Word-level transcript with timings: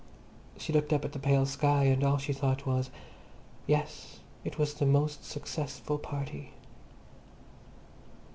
She 0.57 0.73
looked 0.73 0.91
up 0.93 1.05
at 1.05 1.11
the 1.11 1.19
pale 1.19 1.45
sky, 1.45 1.83
and 1.83 2.03
all 2.03 2.17
she 2.17 2.33
thought 2.33 2.65
was, 2.65 2.89
"Yes, 3.67 4.19
it 4.43 4.57
was 4.57 4.73
the 4.73 4.85
most 4.87 5.23
successful 5.25 5.99
party." 5.99 6.53